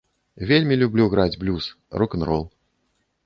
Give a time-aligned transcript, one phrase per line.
[0.51, 1.65] Вельмі люблю граць блюз,
[2.03, 2.43] рок-н-рол.